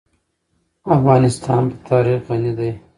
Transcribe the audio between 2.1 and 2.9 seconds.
غني دی.